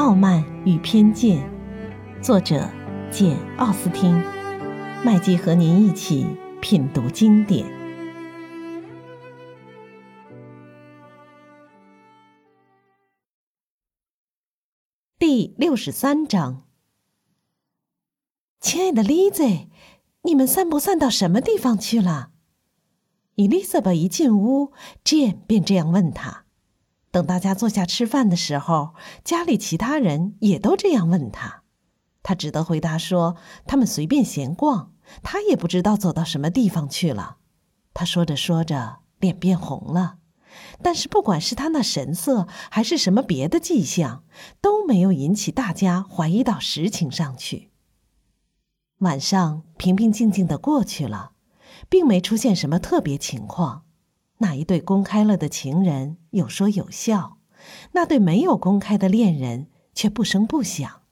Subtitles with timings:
[0.00, 1.46] 傲慢与偏见》，
[2.22, 2.66] 作者
[3.12, 4.18] 简·奥斯汀。
[5.04, 6.26] 麦基和您一起
[6.62, 7.66] 品读经典。
[15.18, 16.62] 第六十三章。
[18.58, 19.44] 亲爱的丽子，
[20.22, 22.30] 你们散步散到什么地方去了？
[23.34, 24.72] 伊丽莎白一进屋
[25.04, 26.46] ，Jane 便这样问他。
[27.10, 31.64] 等大家坐下吃饭的时候，家里其他人也都这样问他，
[32.22, 34.92] 他只得回答说：“他们随便闲逛，
[35.22, 37.38] 他也不知道走到什么地方去了。”
[37.92, 40.18] 他说着说着，脸变红了，
[40.80, 44.22] 但是不管是他那神色，还是什么别的迹象，
[44.60, 47.70] 都没有引起大家怀疑到实情上去。
[48.98, 51.32] 晚上平平静静的过去了，
[51.88, 53.84] 并没出现什么特别情况。
[54.42, 57.36] 那一对公开了的情人有说有笑，
[57.92, 61.02] 那对没有公开的恋人却不声不响。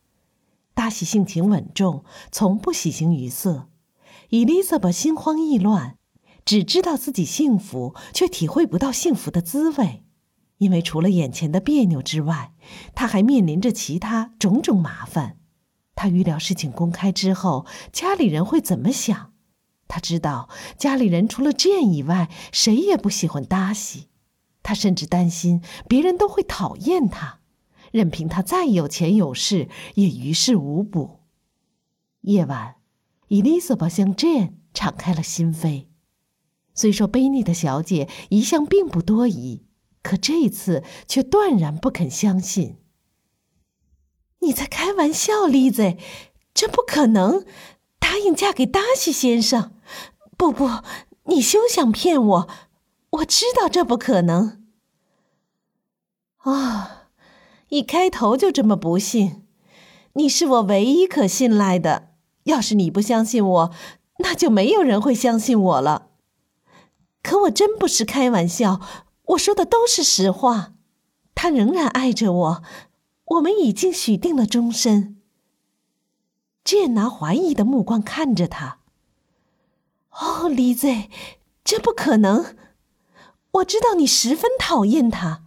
[0.73, 3.69] 达西性情稳重，从不喜形于色；
[4.31, 5.98] 伊丽莎白心慌意乱，
[6.47, 10.05] 只知道自己幸福，却体会不到幸福的滋味，
[10.57, 12.55] 因为除了眼前的别扭之外，
[12.95, 15.37] 她还面临着其他种种麻烦。
[15.95, 19.28] 她预料事情公开之后，家里人会怎么想。
[19.89, 24.08] 他知道家里人除了 Jane 以外，谁也不喜欢达西。
[24.62, 27.41] 他甚至担心别人都会讨厌他，
[27.91, 31.20] 任凭他再有钱有势，也于事无补。
[32.20, 32.77] 夜晚，
[33.28, 35.86] 伊丽莎白向 Jane 敞开了心扉。
[36.75, 39.64] 虽说贝尼的小姐一向并不多疑，
[40.02, 42.77] 可这一次却断然不肯相信。
[44.41, 45.97] 你在开玩笑，丽子，
[46.52, 47.45] 这不可能。
[47.99, 49.73] 答应嫁给达西先生？
[50.37, 50.69] 不不，
[51.25, 52.49] 你休想骗我！
[53.11, 54.63] 我知道这不可能。
[56.39, 57.09] 啊，
[57.69, 59.43] 一开头就这么不信！
[60.15, 62.14] 你是我唯一可信赖的。
[62.45, 63.70] 要是你不相信我，
[64.20, 66.08] 那就没有人会相信我了。
[67.23, 68.81] 可我真不是开玩笑，
[69.27, 70.73] 我说的都是实话。
[71.35, 72.63] 他仍然爱着我，
[73.27, 75.17] 我们已经许定了终身。
[76.68, 78.80] 剑拿怀疑的目光看着他。
[80.11, 80.89] 哦，李子，
[81.64, 82.55] 这不可能！
[83.52, 85.45] 我知道你十分讨厌他。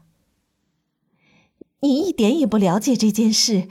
[1.81, 3.67] 你一点也不了解这件事，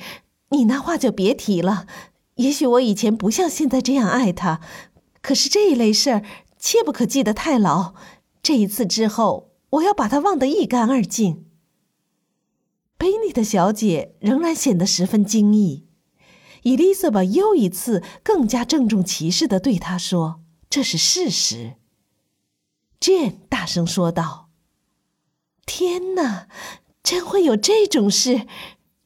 [0.51, 1.89] 你那话就别提了。
[2.37, 4.61] 也许我以前不像现在这样爱他，
[5.21, 6.25] 可是这一类事儿
[6.57, 7.95] 切不可记得太牢。
[8.41, 11.47] 这一次之后，我要把他忘得一干二净。
[12.97, 15.89] 贝尼的小姐仍然显得十分惊异。
[16.63, 21.77] 伊丽莎白又一次更加郑重其事的对他说：“这是事实。
[23.01, 24.51] ”Jane 大声说道
[25.65, 26.49] ：“天哪，
[27.03, 28.47] 真会有这种事！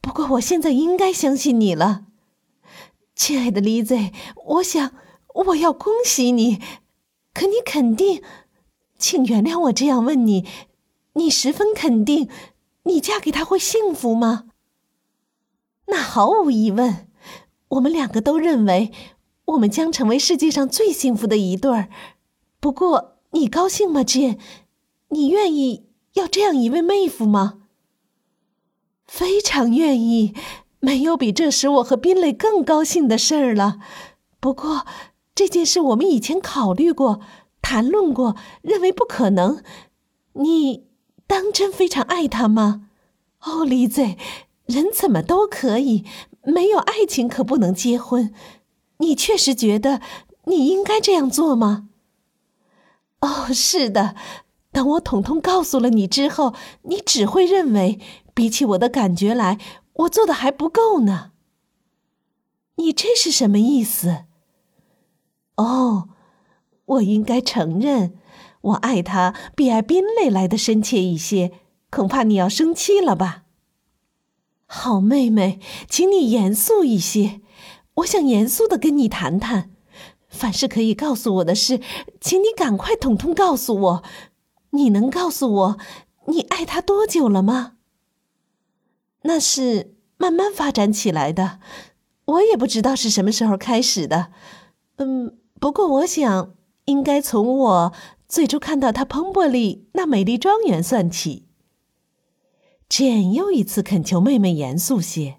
[0.01, 2.07] 不过我现在应该相信你了，
[3.15, 4.13] 亲爱的 Lizy，。
[4.47, 4.95] 我想
[5.47, 6.61] 我要恭喜你，
[7.33, 8.23] 可你肯定，
[8.99, 10.47] 请原谅我这样问你，
[11.13, 12.29] 你十分肯定，
[12.83, 14.47] 你嫁给他会幸福吗？
[15.87, 17.09] 那毫无疑问。”
[17.75, 18.93] 我们两个都认为，
[19.47, 21.89] 我们将成为世界上最幸福的一对儿。
[22.61, 24.39] 不过，你高兴吗金
[25.11, 27.61] 你愿意要这样一位妹夫吗？
[29.07, 30.35] 非常愿意，
[30.81, 33.79] 没有比这使我和宾蕾更高兴的事儿了。
[34.41, 34.87] 不过，
[35.35, 37.21] 这件事我们以前考虑过、
[37.61, 39.63] 谈论过，认为不可能。
[40.35, 40.87] 你
[41.27, 42.89] 当真非常爱他吗？
[43.43, 44.15] 哦，李子，
[44.67, 46.05] 人怎么都可以。
[46.45, 48.33] 没有爱情可不能结婚，
[48.99, 50.01] 你确实觉得
[50.45, 51.89] 你应该这样做吗？
[53.21, 54.15] 哦，是的。
[54.71, 58.01] 当我统统告诉了你之后，你只会认为，
[58.35, 59.59] 比起我的感觉来，
[59.95, 61.31] 我做的还不够呢。
[62.77, 64.25] 你这是什么意思？
[65.57, 66.09] 哦，
[66.87, 68.19] 我应该承认，
[68.61, 71.53] 我爱他比爱宾蕾来的深切一些。
[71.89, 73.44] 恐怕你要生气了吧？
[74.77, 77.41] 好妹妹，请你严肃一些。
[77.95, 79.71] 我想严肃的跟你谈谈。
[80.29, 81.81] 凡是可以告诉我的事，
[82.21, 84.03] 请你赶快统统告诉我。
[84.71, 85.79] 你能告诉我，
[86.27, 87.75] 你爱他多久了吗？
[89.23, 91.61] 那是慢慢发展起来的，
[92.25, 94.33] 我也不知道是什么时候开始的。
[94.97, 96.53] 嗯，不过我想
[96.87, 97.93] 应该从我
[98.29, 101.47] 最初看到他蓬伯利那美丽庄园算起。
[102.89, 105.39] 简又一次恳求妹妹严肃些，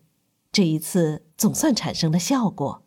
[0.52, 2.84] 这一次总算产生了效果。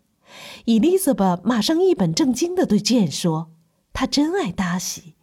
[0.67, 3.51] 伊丽莎白马上一本正经的对简说
[3.95, 5.15] ：“她真爱达西。”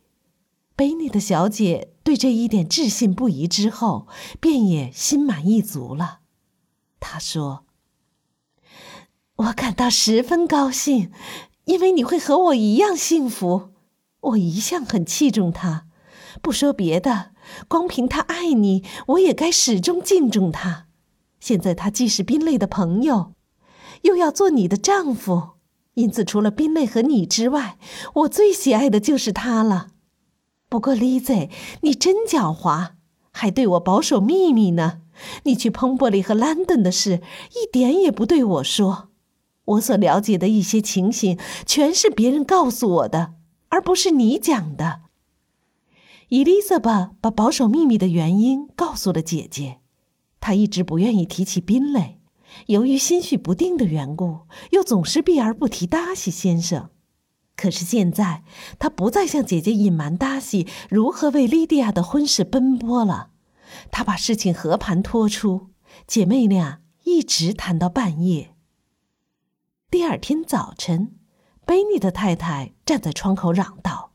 [0.76, 4.08] 贝尼的小姐对这一点置信不疑之后，
[4.42, 6.20] 便也心满意足了。
[7.00, 7.66] 他说
[9.38, 11.12] ：“我感到十分高兴，
[11.66, 13.70] 因为你会和我一样幸福。
[14.22, 15.86] 我一向很器重他，
[16.42, 17.32] 不说别的，
[17.68, 20.88] 光凭他爱你，我也该始终敬重他。
[21.40, 23.34] 现在他既是宾类的朋友，
[24.04, 25.52] 又要做你的丈夫，
[25.96, 27.78] 因此除了宾类和你之外，
[28.14, 29.88] 我最喜爱的就是他了。
[30.70, 31.50] 不过，丽 z
[31.82, 32.92] 你真狡猾，
[33.32, 35.02] 还对我保守秘密呢。”
[35.44, 37.22] 你去彭伯利和兰顿的事，
[37.52, 39.12] 一点也不对我说。
[39.64, 43.36] 我所了解的一些情形，全是别人告诉我的，
[43.70, 45.04] 而不是你讲的。
[46.30, 49.80] 伊丽莎白把保守秘密的原因告诉了姐姐。
[50.40, 52.20] 她一直不愿意提起宾蕾，
[52.68, 54.42] 由于心绪不定的缘故，
[54.72, 56.90] 又总是避而不提达西先生。
[57.56, 58.44] 可是现在，
[58.78, 63.32] 她不再向姐姐隐瞒达西如何为莉迪亚的婚事奔波了。
[63.92, 65.70] 他把事情和盘托出，
[66.06, 68.56] 姐妹俩一直谈到半夜。
[69.90, 71.16] 第二天早晨，
[71.66, 74.12] 贝尼的太太站在窗口嚷道：“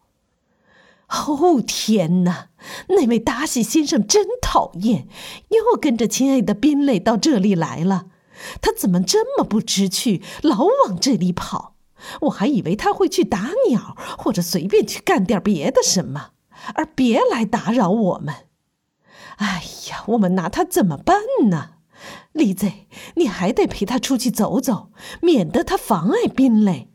[1.11, 2.51] 哦天哪，
[2.89, 5.09] 那位达西先生真讨厌，
[5.49, 8.07] 又跟着亲爱的宾蕾到这里来了。
[8.63, 11.75] 他怎么这么不知趣，老往这里跑？
[12.23, 16.31] 我还以为他会去打鸟，或者随便去干点别的什么，
[16.75, 18.35] 而别来打扰我们。”
[19.37, 21.19] 哎呀，我们拿他怎么办
[21.51, 21.71] 呢？
[22.33, 22.71] 丽子，
[23.17, 24.91] 你还得陪他出去走走，
[25.21, 26.89] 免得他妨碍宾蕾。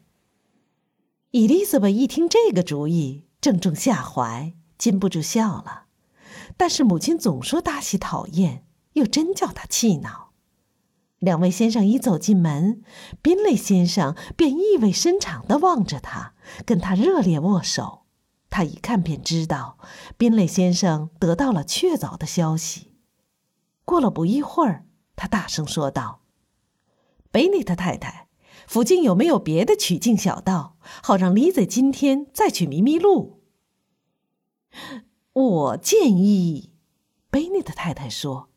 [1.31, 5.83] 伊丽莎白一听这个主意，正中下怀，禁不住笑了。
[6.57, 10.31] 但是母亲总说大喜讨厌，又真叫他气恼。
[11.19, 12.81] 两位先生一走进门，
[13.21, 16.33] 宾蕾先生便意味深长地望着他，
[16.65, 18.07] 跟他热烈握手。
[18.50, 19.77] 他一看便知道，
[20.18, 22.95] 宾蕾先生得到了确凿的消息。
[23.83, 26.21] 过了不一会儿，他大声说道
[27.30, 28.25] ：“贝内特太太，
[28.67, 33.41] 附近有没有别的取径小道，好让丽子今天再去迷迷路？”
[35.33, 36.71] 我建议，
[37.29, 38.50] 贝内特太太说：“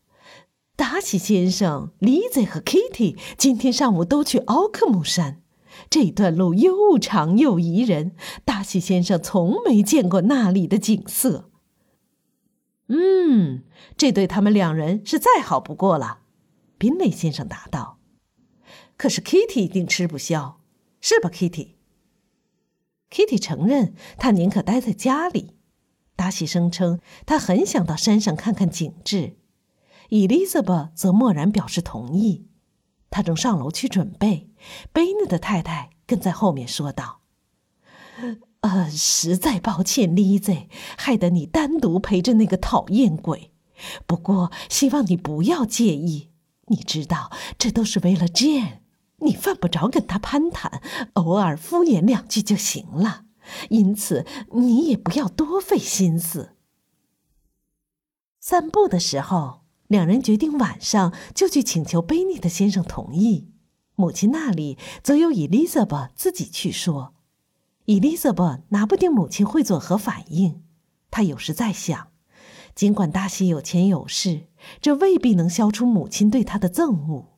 [0.77, 5.43] 达西先生、丽子和 Kitty 今天上午都去奥克姆山。”
[5.91, 11.51] 这段路又长又宜人，达西先生从没见过那里的景色。
[12.89, 13.63] 嗯，
[13.97, 16.21] 这对他们两人是再好不过了，
[16.79, 17.98] 宾内先生答道。
[18.99, 20.61] 可是 Kitty 一定吃不消，
[21.01, 25.55] 是吧，Kitty？Kitty 承认他宁可待在家里。
[26.17, 29.37] 达西声称他很想到山上看看景致，
[30.09, 32.49] 伊丽莎白则默然表示同意。
[33.09, 34.51] 他正上楼去准备，
[34.93, 37.21] 贝内的太太跟在后面说道
[38.63, 40.67] ：“呃，实在抱歉，丽子，
[40.97, 43.53] 害得你单独陪着那个讨厌鬼。
[44.09, 46.31] 不过，希望你不要介意。
[46.67, 48.81] 你知道，这都是为了 Jane。
[49.19, 50.83] 你犯不着跟他攀谈，
[51.15, 53.25] 偶尔敷衍两句就行了。
[53.71, 56.57] 因此，你也不要多费心思。
[58.41, 63.49] 散步的时候。”两人决定晚上就去请求贝尼的先生同意，
[63.95, 67.15] 母亲那里则由伊丽莎白自己去说。
[67.87, 70.63] 伊丽莎白拿不定母亲会作何反应，
[71.11, 72.09] 她有时在想，
[72.75, 74.49] 尽管达西有钱有势，
[74.83, 77.38] 这未必能消除母亲对他的憎恶，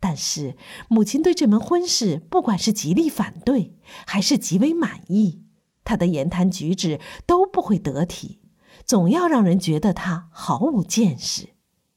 [0.00, 0.56] 但是
[0.88, 3.76] 母亲对这门婚事，不管是极力反对
[4.06, 5.44] 还是极为满意，
[5.84, 8.40] 她的言谈举止都不会得体，
[8.84, 11.50] 总要让人觉得她毫无见识。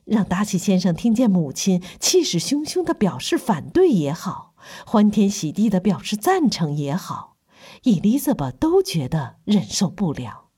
[0.04, 4.54] 让达西先生听见母亲气势汹汹的表示反对也好，
[4.86, 7.38] 欢天喜地的表示赞成也好，
[7.84, 10.50] 伊丽莎白都觉得忍受不了。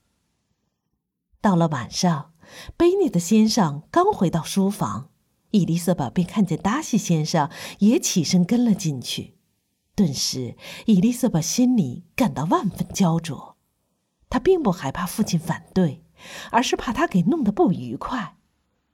[1.40, 2.32] 到了晚上，
[2.76, 5.10] 贝尼的先生刚回到书房，
[5.56, 7.48] 伊丽莎白便看见达西先生
[7.78, 9.36] 也起身跟了进去。
[9.94, 13.56] 顿时，伊丽莎白心里感到万分焦灼。
[14.28, 16.04] 她并不害怕父亲反对，
[16.50, 18.36] 而是怕他给弄得不愉快。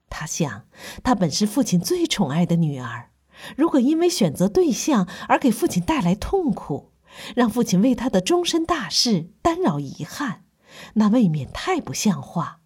[0.09, 0.65] 他想，
[1.03, 3.09] 她本是父亲最宠爱的女儿，
[3.57, 6.93] 如果因为选择对象而给父亲带来痛苦，
[7.35, 10.45] 让父亲为她的终身大事担扰遗憾，
[10.93, 12.61] 那未免太不像话。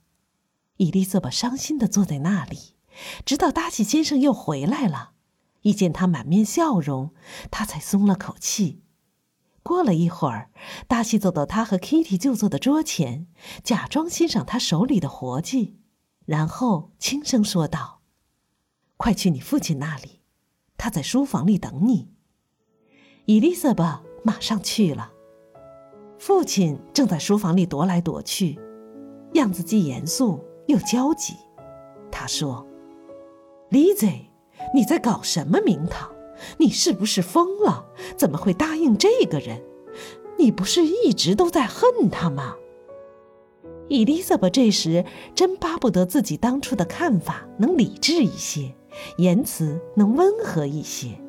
[0.75, 2.75] 伊丽莎白伤心地坐在那里，
[3.25, 5.11] 直到达西先生又回来了，
[5.61, 7.11] 一见他满面笑容，
[7.51, 8.83] 他才松了口气。
[9.63, 10.49] 过了一会儿，
[10.87, 13.27] 达西走到他和 Kitty 就坐的桌前，
[13.63, 15.77] 假装欣赏他手里的活计。
[16.25, 18.01] 然后轻声说道
[18.97, 20.21] ：“快去你父亲那里，
[20.77, 22.09] 他在书房里等你。”
[23.27, 25.11] 伊丽莎白马上去了。
[26.19, 28.59] 父亲正在书房里踱来踱去，
[29.35, 31.33] 样子既严肃又焦急。
[32.11, 32.66] 他说
[33.69, 34.07] ：“丽子，
[34.74, 36.09] 你在搞什么名堂？
[36.57, 37.86] 你是不是疯了？
[38.15, 39.62] 怎么会答应这个人？
[40.39, 42.55] 你不是一直都在恨他吗？
[43.89, 48.74] 伊丽莎白这时真巴不得自己当初的看法能理智一些，
[49.17, 51.19] 言辞能温和一些，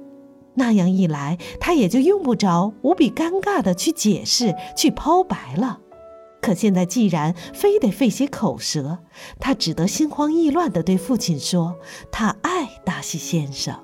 [0.54, 5.80] 那样一来，她也就用不着无比尴尬的去解释、去抛白了。
[6.40, 8.98] 可现在既然非得费些口舌，
[9.38, 11.76] 他只得心慌意乱的对父亲说
[12.10, 13.74] ：“他爱达西先生。”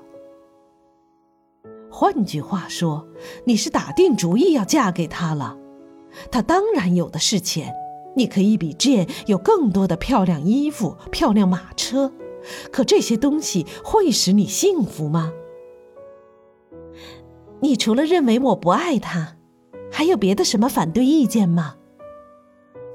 [1.91, 3.07] 换句话说，
[3.45, 5.57] 你是打定主意要嫁给他了。
[6.31, 7.73] 他当然有的是钱，
[8.15, 12.11] 你可以比 Jane 有更多的漂亮衣服、漂亮马车。
[12.71, 15.33] 可这些东西会使你幸福吗？
[17.61, 19.37] 你除了认为我不爱他，
[19.91, 21.75] 还有别的什么反对意见吗？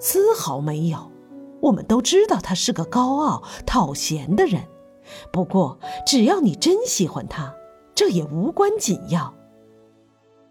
[0.00, 1.12] 丝毫没有。
[1.60, 4.62] 我们都知道他是个高傲、讨嫌的人。
[5.32, 7.54] 不过，只要你真喜欢他。
[7.94, 9.34] 这也无关紧要。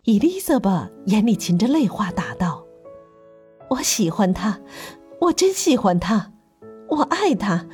[0.03, 2.63] 伊丽莎白眼里噙着泪花，答道
[3.71, 4.59] ：“我喜欢他，
[5.21, 6.31] 我真喜欢他，
[6.89, 7.65] 我爱他。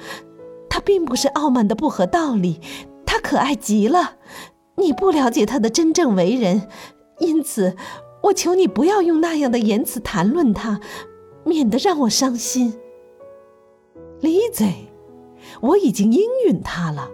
[0.70, 2.62] 他并不是傲慢的不合道理，
[3.06, 4.16] 他可爱极了。
[4.78, 6.70] 你不了解他的真正为人，
[7.20, 7.76] 因此，
[8.24, 10.80] 我求你不要用那样的言辞谈论他，
[11.46, 12.74] 免得让我伤心。
[14.20, 14.66] 丽子，
[15.62, 17.10] 我已经应允他了。”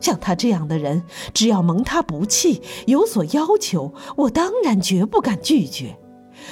[0.00, 5.96] 像他这样的人，只要蒙他不弃，有所要求，我当然绝不敢拒绝。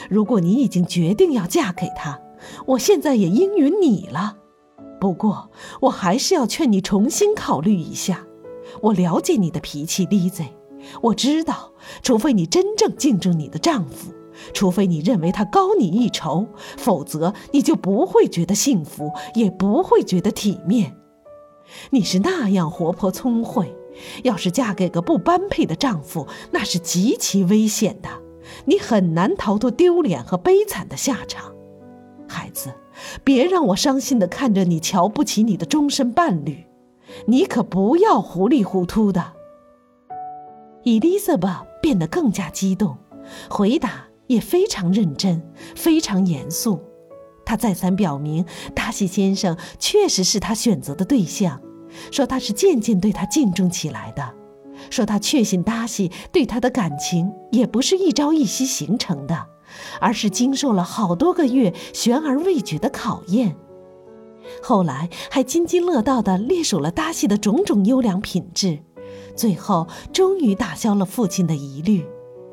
[0.09, 2.21] 如果你已经决定要嫁给他，
[2.65, 4.37] 我现在也应允你了。
[5.00, 5.50] 不过，
[5.81, 8.25] 我还是要劝你重新考虑一下。
[8.83, 10.45] 我了解你的脾气，丽子，
[11.03, 11.73] 我知道，
[12.03, 14.12] 除非你真正敬重你的丈夫，
[14.52, 20.97] 除非你认为他高你一筹，否则你就不会觉得幸福，也不会觉得体面。
[21.90, 23.75] 你是那样活泼聪慧，
[24.25, 28.09] 要是嫁给个不般配的丈夫，那是极其危险的，
[28.64, 31.52] 你很难逃脱丢脸和悲惨的下场。
[32.28, 32.73] 孩子，
[33.25, 36.66] 别让我伤心的看着你瞧不起你的终身伴侣，
[37.26, 39.32] 你可不要糊里糊涂的。
[40.82, 42.97] 伊丽莎白变得更加激动，
[43.49, 45.43] 回答也非常认真，
[45.75, 46.81] 非常严肃。
[47.45, 48.45] 他再三表明，
[48.77, 51.61] 达西先生确实是他选择的对象，
[52.13, 54.33] 说他是渐渐对他敬重起来的，
[54.89, 59.49] 说他确信达西对他的感情也不是一朝一夕形成的，
[60.01, 63.57] 而是经受了好多个月悬而未决的考验。
[64.63, 68.79] 后来还津津乐道地列数了达西的种种优良品质，
[69.35, 72.07] 最后终于打消了父亲的疑虑，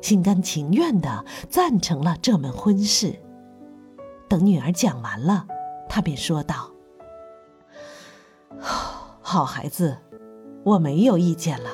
[0.08, 3.14] 心甘情愿地赞成了这门婚事。
[4.26, 5.46] 等女儿讲完了，
[5.86, 6.70] 他便说道
[9.20, 9.98] ：“好孩子，
[10.64, 11.68] 我没有意见了。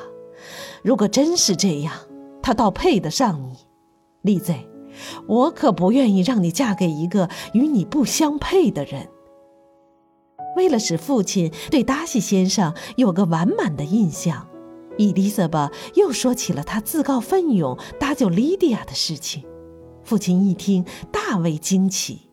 [0.83, 1.95] 如果真是这样，
[2.43, 3.57] 他倒配得上你，
[4.23, 4.69] 丽 Z。
[5.29, 9.09] 我可不愿意让你嫁给一个与你不相配的人。”
[10.59, 14.49] 为了使父亲对达西先生有个完满的印象，
[14.97, 19.45] 伊丽莎白又说起了她自告奋勇搭救莉迪亚的事情。
[20.03, 22.29] 父亲一听，大为惊奇。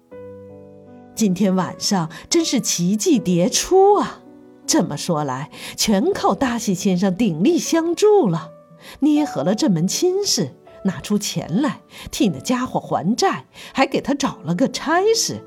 [1.16, 4.22] 今天晚上真是奇迹迭出啊！
[4.66, 8.52] 这么说来，全靠达西先生鼎力相助了，
[9.00, 15.46] 捏合了这门亲事，拿出钱来替那家伙还债，还给他找了个差事。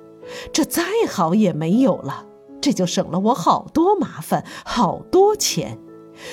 [0.52, 2.26] 这再好也没有了，
[2.60, 5.78] 这就省了我好多麻烦，好多钱。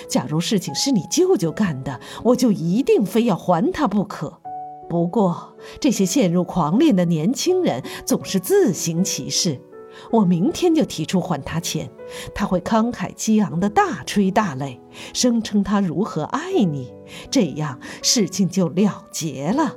[0.08, 4.42] 假如事情是你舅舅干的，我就一定非要还他不可。
[4.90, 9.62] 不过，这些陷入狂恋的年轻人总是自行其事。
[10.12, 11.90] 我明天就提出还他钱，
[12.34, 14.80] 他会慷慨激昂的大吹大擂，
[15.14, 16.94] 声称他如何爱你，
[17.30, 19.76] 这样事情就了结了。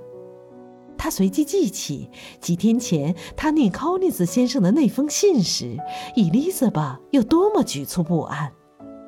[0.96, 2.08] 他随即记起
[2.40, 5.76] 几天前他念考尼斯先生的那封信时，
[6.14, 8.52] 伊丽莎白有多么局促不安。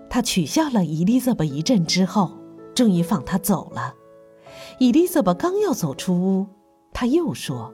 [0.08, 2.32] 他取笑了伊丽莎白一阵之后，
[2.74, 3.94] 终于放他走了。
[4.78, 6.46] 伊丽莎白刚要走出屋，
[6.92, 7.72] 他又说：“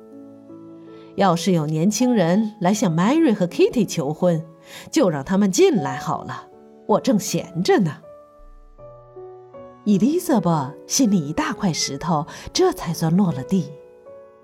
[1.16, 4.44] 要是有年轻人来向 Mary 和 Kitty 求婚，
[4.90, 6.48] 就让他们进来好了，
[6.86, 7.98] 我正闲着呢。”
[9.84, 13.70] 伊丽莎白心里一大块石头这才算落了地。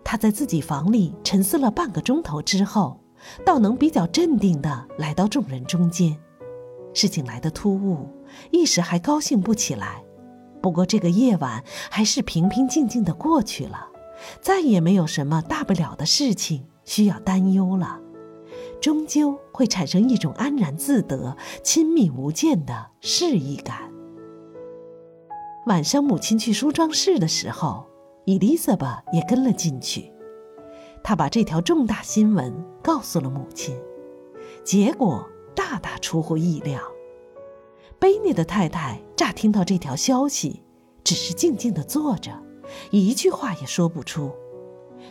[0.03, 3.01] 她在自己房里沉思了半个钟头之后，
[3.45, 6.19] 倒能比较镇定地来到众人中间。
[6.95, 8.09] 事情来得突兀，
[8.51, 10.03] 一时还高兴不起来。
[10.61, 13.89] 不过这个夜晚还是平平静静的过去了，
[14.41, 18.01] 再也没有什么大不了的事情需要担忧了，
[18.81, 23.93] 终究会产生一种安然自得、亲密无间的适意感。
[25.67, 27.87] 晚上母亲去梳妆室的时候，
[28.25, 30.13] 伊丽莎白也跟了进去。
[31.05, 32.53] 她把这条重大新闻
[32.83, 33.79] 告诉了母亲，
[34.65, 35.25] 结果
[35.59, 36.81] 大大出乎意料。
[37.99, 40.63] 贝尼的太太乍听到这条消息，
[41.03, 42.31] 只是静静地坐着，
[42.93, 44.31] 一句话也说不出。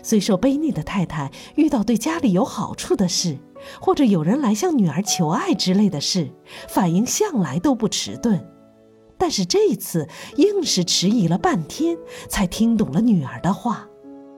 [0.02, 3.38] 虽说贝尼的太太遇到对家里有好处的事，
[3.82, 6.30] 或者有人来向女儿求爱之类的事，
[6.70, 8.48] 反应向来都不迟钝，
[9.18, 11.98] 但是这次硬是迟疑了半天，
[12.30, 13.90] 才听懂了女儿的话。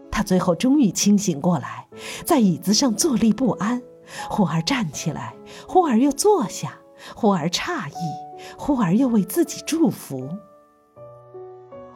[0.09, 1.87] 他最后终于清醒过来，
[2.25, 3.81] 在椅子上坐立不安，
[4.29, 5.35] 忽而站起来，
[5.67, 6.79] 忽而又坐下，
[7.15, 8.29] 忽而诧异。
[8.57, 10.29] 忽而又为自己祝福。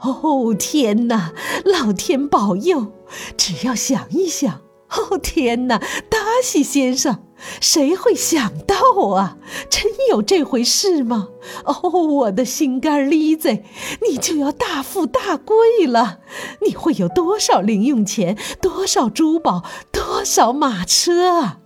[0.02, 1.32] 哦天哪，
[1.64, 2.92] 老天保佑！
[3.38, 7.24] 只要想一想，哦天哪，达西先生，
[7.62, 8.76] 谁会想到
[9.16, 9.38] 啊？
[9.70, 11.30] 真有这回事吗？
[11.64, 13.64] 哦，我的心肝梨子，
[14.06, 16.20] 你就要大富大贵了！
[16.68, 18.38] 你会有多少零用钱？
[18.62, 19.64] 多少珠宝？
[19.94, 21.60] 多少马车啊？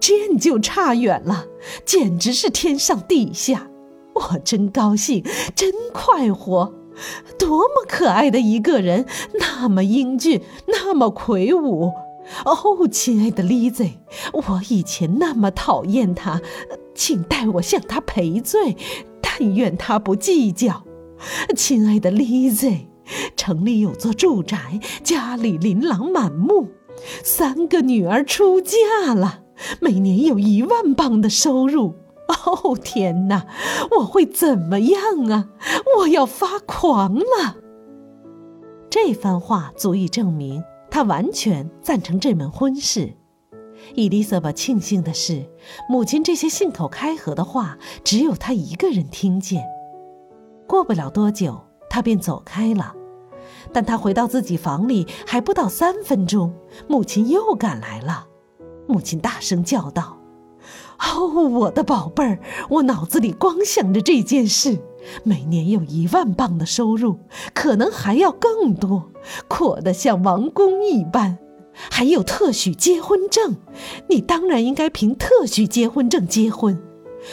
[0.00, 1.46] 这就差远了，
[1.84, 3.68] 简直是天上地下。
[4.14, 5.24] 我真高兴，
[5.56, 6.72] 真快活，
[7.38, 9.06] 多么可爱的一个人，
[9.40, 11.92] 那么英俊，那么魁梧。
[12.44, 13.84] 哦，亲爱的丽子，
[14.32, 16.40] 我以前那么讨厌他，
[16.94, 18.76] 请代我向他赔罪，
[19.20, 20.84] 但愿他不计较。
[21.56, 22.70] 亲爱的丽子，
[23.36, 26.68] 城里有座住宅，家里琳琅满目，
[27.22, 29.40] 三个女儿出嫁了，
[29.80, 31.94] 每年有一万镑的收入。
[32.26, 33.46] 哦天哪，
[33.98, 35.48] 我会怎么样啊？
[35.98, 37.56] 我要发狂了！
[38.88, 43.14] 这番话足以证明他完全赞成这门婚事。
[43.94, 45.46] 伊丽莎白庆幸的是，
[45.88, 49.62] 母亲这些信口开河的话只有她一个人听见。
[50.66, 52.94] 过不了多久，她便走开了。
[53.72, 56.54] 但她回到自己房里还不到三分钟，
[56.88, 58.28] 母亲又赶来了。
[58.86, 60.18] 母亲大声叫道。
[60.98, 62.38] 哦，我的宝贝儿，
[62.70, 64.78] 我脑子里光想着这件事。
[65.22, 67.18] 每年有一万镑的收入，
[67.52, 69.10] 可能还要更多，
[69.48, 71.38] 阔得像王宫一般。
[71.74, 73.56] 还有特许结婚证，
[74.08, 76.80] 你当然应该凭特许结婚证结婚。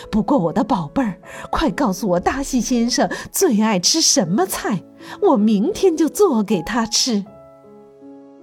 [0.09, 4.83] 不过，我的宝贝儿，快告诉我，大西先生最爱吃什么菜，
[5.21, 7.23] 我明天就做给他吃。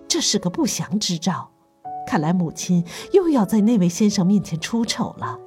[0.07, 1.51] 这是个不祥之兆。
[2.09, 5.39] 看来母亲又要在那位先生面前出丑了。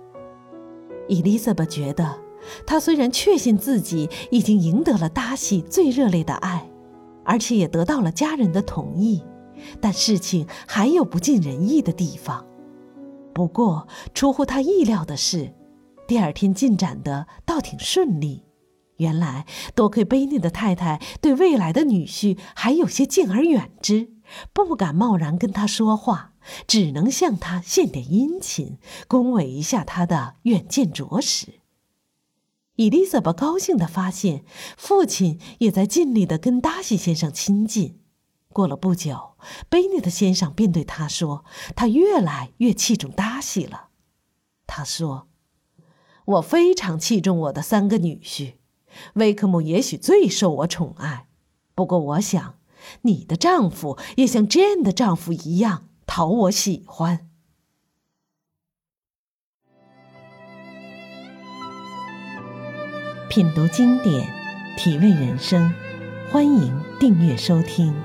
[1.08, 2.20] 伊丽莎白觉得，
[2.68, 6.70] 她虽然确信自己已经赢得了达西最热烈的爱，
[7.26, 9.24] 而且也得到了家人的同意，
[9.82, 12.46] 但事情还有不尽人意的地方。
[13.34, 15.56] 不过，出乎她意料的是，
[16.08, 18.46] 第二天进展的倒挺顺利。
[18.98, 24.12] 原来，多亏贝内的太太对未来的女婿还有些敬而远之，
[24.54, 26.31] 不敢贸然跟他说话。
[26.68, 28.78] 只能向他献点殷勤，
[29.08, 31.62] 恭维一下他的远见卓识。
[32.78, 34.44] 伊丽莎白高兴地发现，
[34.78, 38.00] 父亲也在尽力地跟达西先生亲近。
[38.54, 39.38] 过了不久，
[39.70, 43.90] 贝内特先生便对他说：“他越来越器重达西了。”
[44.66, 45.28] 他说
[46.26, 48.56] ：“我非常器重我的三个女婿，
[49.14, 51.28] 威克姆也许最受我宠爱。
[51.76, 52.58] 不过，我想
[53.04, 57.30] 你的丈夫也像 Jane 的丈夫一样。”讨我喜欢。
[63.30, 64.30] 品读经典，
[64.78, 65.74] 体味人生，
[66.30, 67.96] 欢迎订阅收听。